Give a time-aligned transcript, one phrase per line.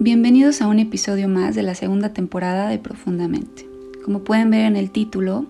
[0.00, 3.68] Bienvenidos a un episodio más de la segunda temporada de Profundamente.
[4.04, 5.46] Como pueden ver en el título,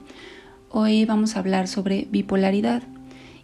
[0.71, 2.83] hoy vamos a hablar sobre bipolaridad.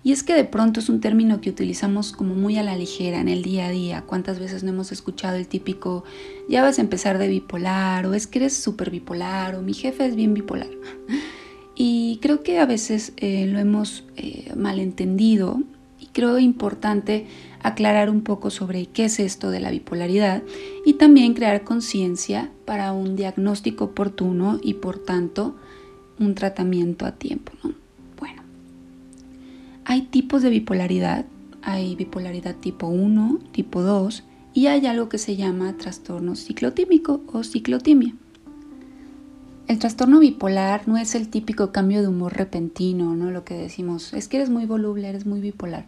[0.03, 3.21] Y es que de pronto es un término que utilizamos como muy a la ligera
[3.21, 4.05] en el día a día.
[4.07, 6.05] ¿Cuántas veces no hemos escuchado el típico,
[6.49, 10.07] ya vas a empezar de bipolar, o es que eres súper bipolar, o mi jefe
[10.07, 10.71] es bien bipolar?
[11.77, 15.61] Y creo que a veces eh, lo hemos eh, malentendido
[16.05, 17.27] y creo importante
[17.63, 20.43] aclarar un poco sobre qué es esto de la bipolaridad
[20.85, 25.57] y también crear conciencia para un diagnóstico oportuno y por tanto
[26.19, 27.53] un tratamiento a tiempo.
[28.19, 28.43] Bueno,
[29.87, 31.25] hay tipos de bipolaridad,
[31.63, 37.43] hay bipolaridad tipo 1, tipo 2 y hay algo que se llama trastorno ciclotímico o
[37.45, 38.15] ciclotimia.
[39.67, 43.31] El trastorno bipolar no es el típico cambio de humor repentino, ¿no?
[43.31, 45.87] Lo que decimos, es que eres muy voluble, eres muy bipolar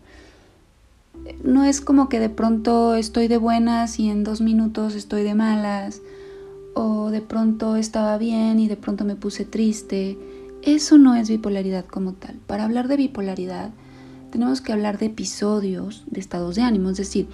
[1.43, 5.34] no es como que de pronto estoy de buenas y en dos minutos estoy de
[5.34, 6.03] malas,
[6.75, 10.19] o de pronto estaba bien y de pronto me puse triste.
[10.62, 12.37] Eso no es bipolaridad como tal.
[12.47, 13.70] Para hablar de bipolaridad
[14.31, 17.28] tenemos que hablar de episodios, de estados de ánimo, es decir,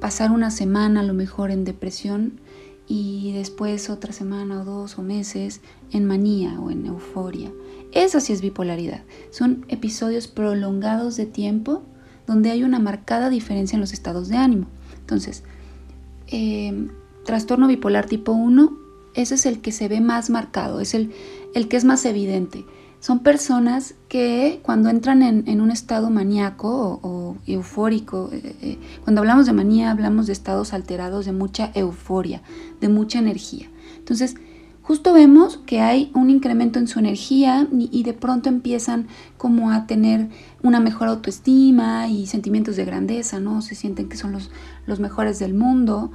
[0.00, 2.40] pasar una semana a lo mejor en depresión
[2.88, 5.60] y después otra semana o dos o meses
[5.92, 7.52] en manía o en euforia.
[7.92, 9.02] Eso sí es bipolaridad.
[9.30, 11.82] Son episodios prolongados de tiempo
[12.26, 14.66] donde hay una marcada diferencia en los estados de ánimo.
[15.00, 15.44] Entonces,
[16.28, 16.88] eh,
[17.24, 18.76] trastorno bipolar tipo 1,
[19.14, 21.12] ese es el que se ve más marcado, es el,
[21.54, 22.64] el que es más evidente.
[23.06, 29.46] Son personas que cuando entran en, un estado maníaco o, eufórico, eh, eh, cuando hablamos
[29.46, 32.42] de manía hablamos de estados alterados de mucha euforia,
[32.80, 33.70] de mucha energía.
[33.96, 34.34] Entonces,
[34.82, 39.86] justo vemos que hay un incremento en su energía y, de pronto empiezan como a
[39.86, 40.28] tener
[40.64, 43.62] una mejor autoestima y sentimientos de grandeza, ¿no?
[43.62, 44.50] Se sienten que son los,
[44.84, 46.10] los mejores del mundo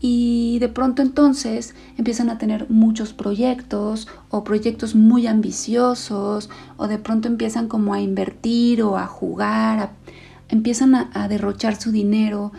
[0.00, 6.98] y de pronto entonces empiezan a tener muchos proyectos o proyectos muy ambiciosos o de
[6.98, 9.92] pronto empiezan como a invertir o a jugar,
[10.48, 12.52] empiezan a, derrochar su dinero.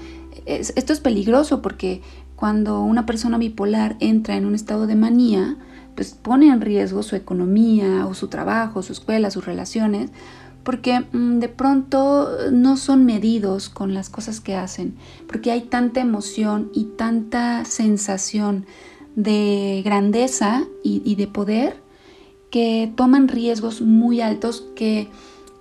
[0.45, 2.01] esto es peligroso porque
[2.35, 5.57] cuando una persona bipolar entra en un estado de manía,
[5.95, 10.11] pues pone en riesgo su economía o su trabajo, su escuela, sus relaciones,
[10.67, 14.95] porque mm, de pronto no son medidos con las cosas que hacen,
[15.25, 18.65] porque hay tanta emoción y tanta sensación
[19.15, 21.77] de grandeza y, de poder
[22.51, 25.07] que toman riesgos muy altos que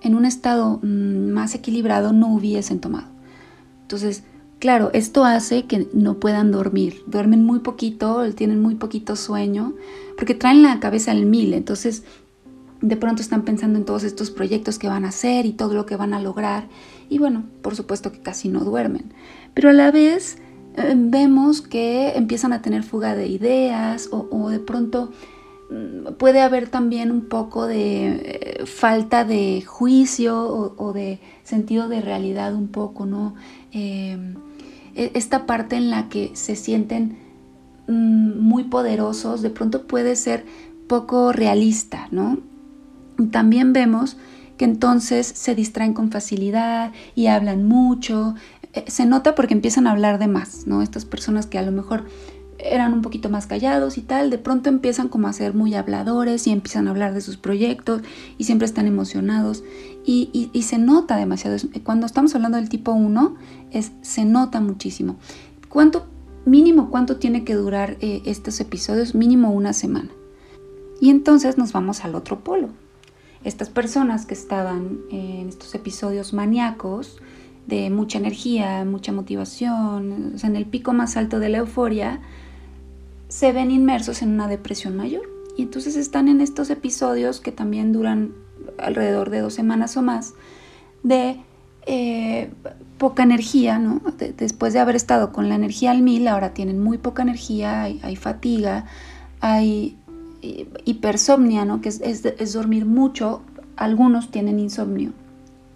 [0.01, 3.07] en un estado mm, más equilibrado no hubiesen tomado.
[3.83, 4.23] Entonces,
[4.59, 9.75] Claro, esto hace que no puedan dormir, duermen muy poquito, tienen muy poquito sueño,
[10.17, 12.03] porque traen la cabeza al mil, entonces
[12.81, 15.85] de pronto están pensando en todos estos proyectos que van a hacer y todo lo
[15.85, 16.67] que van a lograr,
[17.09, 19.13] y bueno, por supuesto que casi no duermen,
[19.53, 20.37] pero a la vez
[20.77, 25.11] eh, vemos que empiezan a tener fuga de ideas o, de pronto
[25.71, 32.01] mm, puede haber también un poco de eh, falta de juicio o, de sentido de
[32.01, 33.33] realidad un poco, ¿no?
[33.71, 34.35] Em,
[34.95, 37.17] e, esta parte en la que se sienten
[37.87, 40.45] mm, muy poderosos, de pronto puede ser
[40.87, 42.37] poco realista, ¿no?
[43.31, 44.17] También vemos
[44.57, 48.35] que entonces se distraen con facilidad y hablan mucho.
[48.73, 50.81] Eh, se nota porque empiezan a hablar de más, ¿no?
[50.81, 52.05] Estas personas que a lo mejor
[52.59, 56.47] eran un poquito más callados y tal, de pronto empiezan como a ser muy habladores
[56.47, 58.01] y empiezan a hablar de sus proyectos
[58.37, 59.63] y siempre están emocionados
[60.05, 61.57] y, se nota demasiado.
[61.83, 63.35] Cuando estamos hablando del tipo 1,
[63.71, 65.17] es, se nota muchísimo.
[65.69, 66.07] ¿Cuánto,
[66.45, 69.15] mínimo, cuánto tiene que durar eh, estos episodios?
[69.15, 70.09] Mínimo una semana.
[71.01, 72.69] Y entonces nos vamos al otro polo.
[73.47, 77.17] Estas personas que estaban en estos episodios maníacos,
[77.65, 82.19] de mucha energía, mucha motivación, o sea, en el pico más alto de la euforia,
[83.29, 85.21] se ven inmersos en una depresión mayor.
[85.55, 88.33] Y entonces están en estos episodios que también duran
[88.77, 90.33] alrededor de dos semanas o más,
[91.03, 91.39] de
[91.85, 92.51] eh,
[92.97, 94.01] poca energía, ¿no?
[94.35, 98.15] después de haber estado con la energía al mil, ahora tienen muy poca energía, hay,
[98.17, 98.87] fatiga,
[99.39, 99.95] hay
[100.41, 101.81] hipersomnia, ¿no?
[101.81, 103.41] Que es, es dormir mucho.
[103.75, 105.13] Algunos tienen insomnio,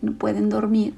[0.01, 0.93] no pueden dormir.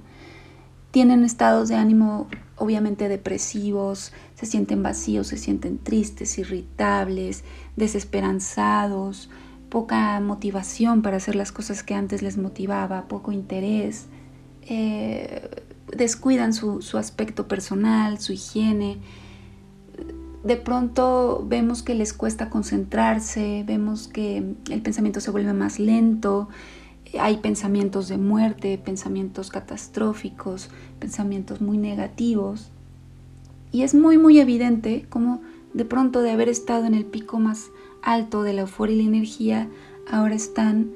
[0.92, 2.28] Tienen estados de ánimo
[2.58, 7.44] obviamente depresivos, se sienten vacíos, se sienten tristes, irritables,
[7.76, 9.30] desesperanzados,
[9.70, 14.06] poca motivación para hacer las cosas que antes les motivaba, poco interés,
[14.62, 15.50] eh,
[15.96, 19.00] descuidan su, su aspecto personal, su higiene.
[20.44, 26.50] De pronto vemos que les cuesta concentrarse, vemos que el pensamiento se vuelve más lento,
[27.20, 30.70] hay pensamientos de muerte, pensamientos catastróficos,
[31.00, 32.72] pensamientos muy negativos.
[33.72, 35.42] Y es muy, muy evidente como
[35.74, 39.08] de pronto de haber estado en el pico más alto de la euforia y la
[39.08, 39.70] energía,
[40.12, 40.92] ahora están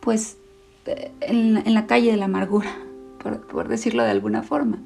[0.00, 0.36] pues
[0.86, 2.70] eh, en, la calle de la amargura,
[3.50, 4.78] por, decirlo de alguna forma.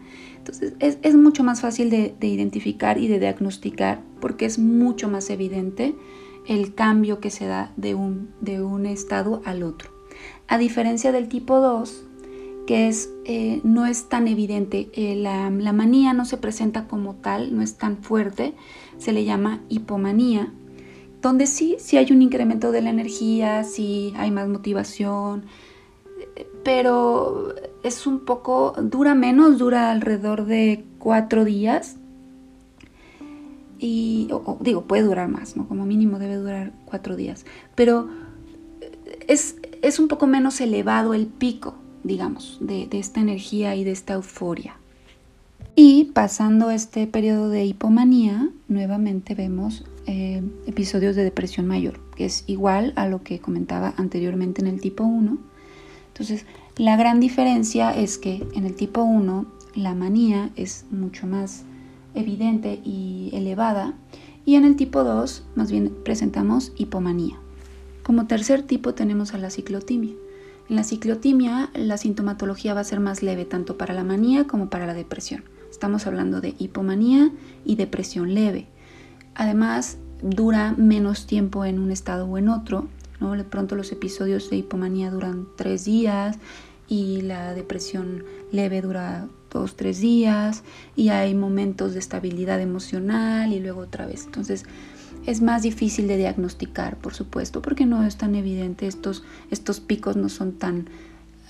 [0.47, 5.95] Entonces es, mucho más fácil de, identificar y de diagnosticar porque es mucho más evidente
[6.47, 9.91] el cambio que se da de un, de un estado al otro.
[10.47, 12.05] A diferencia del tipo 2,
[12.67, 17.15] que es, eh, no es tan evidente, eh, la, la manía no se presenta como
[17.15, 18.53] tal, no es tan fuerte,
[18.99, 20.53] se le llama hipomanía,
[21.23, 25.47] donde sí, sí hay un incremento de la energía, sí hay más motivación,
[26.65, 31.97] pero es un poco, dura menos, dura alrededor de cuatro días.
[33.79, 34.29] Y
[34.61, 35.55] digo, puede durar más.
[35.69, 37.45] Como mínimo debe durar cuatro días.
[37.75, 38.09] Pero
[39.29, 43.93] es, es un poco menos elevado el pico, digamos, de, de esta energía y de
[43.93, 44.77] esta euforia.
[45.77, 52.45] Y pasando este periodo de hipomanía, nuevamente vemos eh, episodios de depresión mayor, que es
[52.47, 55.37] igual a lo que comentaba anteriormente en el tipo 1.
[56.15, 56.47] Entonces,
[56.77, 61.65] la gran diferencia es que en el tipo 1 la manía es mucho más
[62.15, 63.95] evidente y elevada
[64.47, 67.37] y en el tipo 2 más bien presentamos hipomanía.
[68.05, 70.15] Como tercer tipo tenemos a la ciclotimia.
[70.69, 74.71] En la ciclotimia la sintomatología va a ser más leve tanto para la manía como
[74.71, 75.43] para la depresión.
[75.69, 77.33] Estamos hablando de hipomanía
[77.65, 78.69] y depresión leve.
[79.35, 82.87] Además, dura menos tiempo en un estado o en otro.
[83.25, 83.33] ¿No?
[83.33, 86.39] De pronto los episodios de hipomanía duran tres días
[86.89, 90.63] y la depresión leve dura dos, tres días
[90.95, 94.25] y hay momentos de estabilidad emocional y luego otra vez.
[94.27, 94.65] Entonces
[95.27, 100.17] es más difícil de diagnosticar, por supuesto, porque no es tan evidente, estos, estos picos
[100.17, 100.89] no son tan,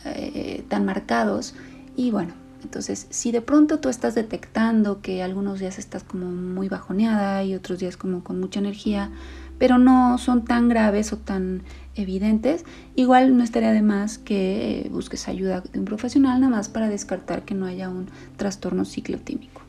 [0.04, 1.54] eh, tan marcados
[1.96, 6.68] y bueno, entonces, si de pronto tú estás detectando que algunos días estás como muy
[6.68, 9.10] bajoneada y otros días como con mucha energía,
[9.58, 11.62] pero no son tan graves o tan
[11.94, 12.64] evidentes,
[12.96, 17.44] igual no estaría de más que busques ayuda de un profesional nada más para descartar
[17.44, 19.63] que no haya un trastorno ciclotímico.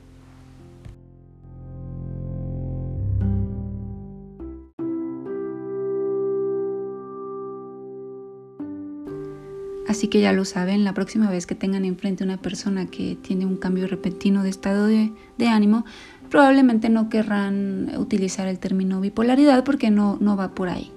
[9.88, 13.46] Así que ya lo saben, la próxima vez que tengan enfrente una persona que tiene
[13.46, 15.12] un cambio repentino de estado de,
[15.48, 15.86] ánimo,
[16.30, 20.92] probablemente no querrán utilizar el término bipolaridad porque no, no va por ahí.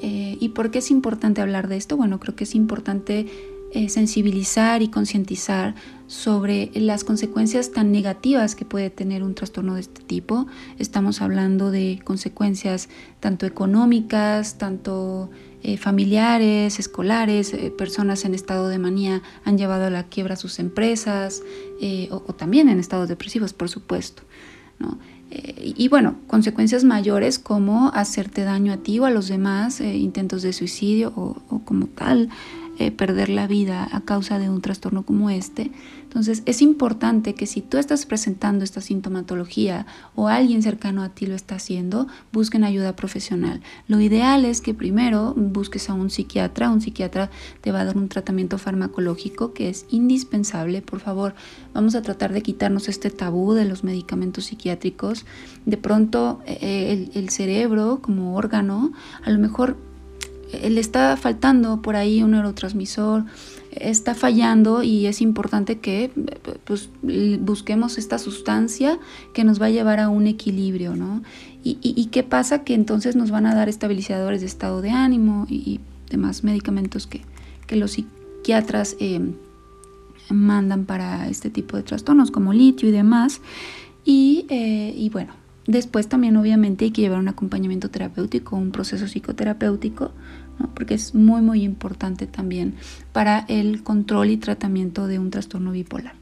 [0.00, 1.96] Eh, ¿Y por qué es importante hablar de esto?
[1.96, 3.26] Bueno, creo que es importante
[3.72, 5.74] eh, sensibilizar y concientizar
[6.06, 10.46] sobre las consecuencias tan negativas que puede tener un trastorno de este tipo.
[10.78, 12.88] Estamos hablando de consecuencias
[13.18, 15.30] tanto económicas, tanto
[15.62, 20.58] eh, familiares, escolares, eh, personas en estado de manía han llevado a la quiebra sus
[20.58, 21.42] empresas
[21.80, 24.22] eh, o, también en estados depresivos, por supuesto.
[25.74, 30.52] y bueno, consecuencias mayores como hacerte daño a ti o a los demás, intentos de
[30.52, 32.28] suicidio o como tal,
[32.78, 35.70] eh, perder la vida a causa de un trastorno como este.
[36.02, 41.26] Entonces es importante que si tú estás presentando esta sintomatología o alguien cercano a ti
[41.26, 43.60] lo está haciendo, busquen ayuda profesional.
[43.88, 46.70] Lo ideal es que primero busques a un psiquiatra.
[46.70, 47.30] Un psiquiatra
[47.60, 50.82] te va a dar un tratamiento farmacológico que es indispensable.
[50.82, 51.34] Por favor,
[51.74, 55.26] vamos a tratar de quitarnos este tabú de los medicamentos psiquiátricos.
[55.64, 58.92] De pronto eh, el, cerebro como órgano
[59.24, 59.76] a lo mejor
[60.52, 63.24] le está faltando por ahí un neurotransmisor,
[63.72, 66.10] está fallando y es importante que
[66.64, 66.88] pues,
[67.40, 68.98] busquemos esta sustancia
[69.32, 71.22] que nos va a llevar a un equilibrio, ¿no?
[71.68, 72.62] Y, qué pasa?
[72.62, 77.22] Que entonces nos van a dar estabilizadores de estado de ánimo y, demás medicamentos que,
[77.76, 79.20] los psiquiatras eh,
[80.30, 83.40] mandan para este tipo de trastornos como litio y demás.
[84.04, 85.32] y eh, bueno,
[85.66, 90.12] Después también obviamente hay que llevar un acompañamiento terapéutico, un proceso psicoterapéutico,
[90.74, 92.74] porque es muy muy importante también
[93.12, 96.14] para el control y tratamiento de un trastorno bipolar.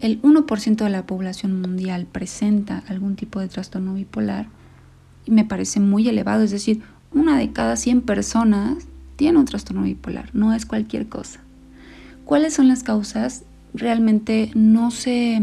[0.00, 4.46] El 1% de la población mundial presenta algún tipo de trastorno bipolar
[5.26, 9.82] y me parece muy elevado, es decir, una de cada 100 personas tiene un trastorno
[9.82, 11.40] bipolar, no es cualquier cosa.
[12.24, 13.44] ¿Cuáles son las causas?
[13.74, 15.42] Realmente no se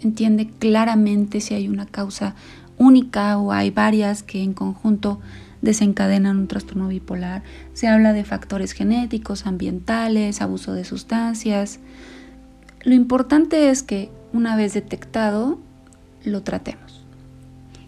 [0.00, 2.34] entiende claramente si hay una causa
[2.78, 5.20] única o hay varias que en conjunto
[5.62, 7.42] desencadenan un trastorno bipolar.
[7.74, 11.80] Se habla de factores genéticos, ambientales, abuso de sustancias.
[12.82, 15.58] Lo importante es que una vez detectado,
[16.24, 17.04] lo tratemos.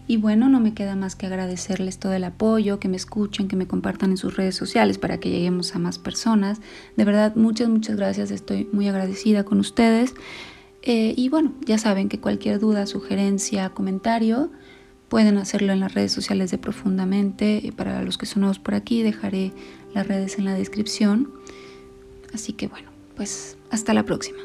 [0.09, 3.57] Y bueno, no me queda más que agradecerles todo el apoyo, que me escuchen, que
[3.57, 6.61] me compartan en sus redes sociales para que lleguemos a más personas.
[6.97, 8.31] De verdad, muchas, muchas gracias.
[8.31, 10.15] Estoy muy agradecida con ustedes.
[10.83, 14.51] Eh, y bueno, ya saben que cualquier duda, sugerencia, comentario,
[15.09, 17.73] pueden hacerlo en las redes sociales de Profundamente.
[17.77, 19.53] Para los que son nuevos por aquí, dejaré
[19.95, 21.31] las redes en la descripción.
[22.35, 24.39] Así que bueno, pues hasta la próxima.